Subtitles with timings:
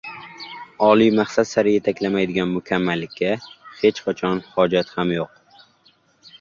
[0.85, 3.37] Oliy maqsad sari yetaklamaydigan mukammallikka
[3.85, 5.65] hech qachon hojat ham yo‘q.